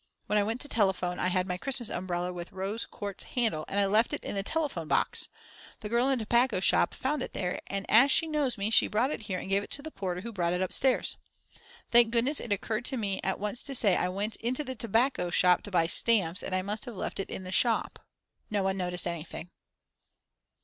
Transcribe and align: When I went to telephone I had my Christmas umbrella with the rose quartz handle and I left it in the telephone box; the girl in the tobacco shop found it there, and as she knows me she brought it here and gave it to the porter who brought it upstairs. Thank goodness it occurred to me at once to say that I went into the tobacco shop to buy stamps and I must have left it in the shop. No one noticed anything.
When 0.25 0.39
I 0.39 0.43
went 0.43 0.59
to 0.61 0.67
telephone 0.67 1.19
I 1.19 1.27
had 1.27 1.45
my 1.45 1.59
Christmas 1.59 1.89
umbrella 1.91 2.33
with 2.33 2.49
the 2.49 2.55
rose 2.55 2.87
quartz 2.87 3.23
handle 3.25 3.65
and 3.67 3.79
I 3.79 3.85
left 3.85 4.13
it 4.13 4.23
in 4.23 4.33
the 4.33 4.41
telephone 4.41 4.87
box; 4.87 5.27
the 5.81 5.89
girl 5.89 6.09
in 6.09 6.17
the 6.17 6.25
tobacco 6.25 6.59
shop 6.59 6.95
found 6.95 7.21
it 7.21 7.33
there, 7.33 7.61
and 7.67 7.85
as 7.87 8.11
she 8.11 8.25
knows 8.25 8.57
me 8.57 8.71
she 8.71 8.87
brought 8.87 9.11
it 9.11 9.21
here 9.29 9.37
and 9.37 9.47
gave 9.47 9.61
it 9.61 9.69
to 9.69 9.83
the 9.83 9.91
porter 9.91 10.21
who 10.21 10.33
brought 10.33 10.53
it 10.53 10.61
upstairs. 10.63 11.17
Thank 11.91 12.09
goodness 12.09 12.39
it 12.39 12.51
occurred 12.51 12.85
to 12.85 12.97
me 12.97 13.19
at 13.23 13.39
once 13.39 13.61
to 13.61 13.75
say 13.75 13.91
that 13.91 14.01
I 14.01 14.09
went 14.09 14.37
into 14.37 14.63
the 14.63 14.73
tobacco 14.73 15.29
shop 15.29 15.61
to 15.61 15.69
buy 15.69 15.85
stamps 15.85 16.41
and 16.41 16.55
I 16.55 16.63
must 16.63 16.85
have 16.85 16.95
left 16.95 17.19
it 17.19 17.29
in 17.29 17.43
the 17.43 17.51
shop. 17.51 17.99
No 18.49 18.63
one 18.63 18.77
noticed 18.77 19.05
anything. 19.05 19.51